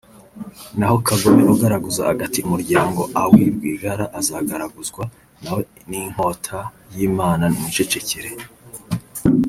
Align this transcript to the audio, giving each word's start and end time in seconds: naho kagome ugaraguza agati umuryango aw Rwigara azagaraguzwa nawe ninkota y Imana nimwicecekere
naho 0.77 0.95
kagome 1.07 1.43
ugaraguza 1.53 2.01
agati 2.13 2.39
umuryango 2.47 3.01
aw 3.21 3.31
Rwigara 3.55 4.05
azagaraguzwa 4.19 5.03
nawe 5.43 5.61
ninkota 5.89 6.59
y 6.95 6.99
Imana 7.09 7.43
nimwicecekere 7.49 8.29